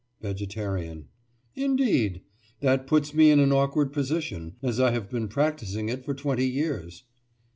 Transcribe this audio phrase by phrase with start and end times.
[0.23, 1.09] VEGETARIAN:
[1.55, 2.23] Indeed!
[2.61, 6.47] That puts me in an awkward position, as I have been practising it for twenty
[6.49, 7.03] years.